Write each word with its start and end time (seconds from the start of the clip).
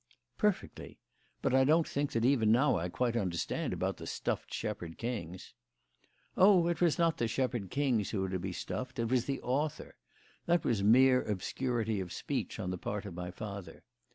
"Perfectly. 0.35 0.97
But 1.43 1.53
I 1.53 1.63
don't 1.63 1.87
think 1.87 2.13
that, 2.13 2.25
even 2.25 2.51
now, 2.51 2.75
I 2.75 2.89
quite 2.89 3.15
understand 3.15 3.71
about 3.71 3.97
the 3.97 4.07
stuffed 4.07 4.51
Shepherd 4.51 4.97
Kings." 4.97 5.53
"Oh, 6.35 6.67
it 6.69 6.81
was 6.81 6.97
not 6.97 7.17
the 7.17 7.27
Shepherd 7.27 7.69
Kings 7.69 8.09
who 8.09 8.21
were 8.21 8.29
to 8.29 8.39
be 8.39 8.51
stuffed. 8.51 8.97
It 8.97 9.09
was 9.11 9.25
the 9.25 9.39
author! 9.41 9.93
That 10.47 10.63
was 10.63 10.81
mere 10.81 11.21
obscurity 11.21 11.99
of 11.99 12.11
speech 12.11 12.59
on 12.59 12.71
the 12.71 12.79
part 12.79 13.05
of 13.05 13.13
my 13.13 13.29
father. 13.29 13.83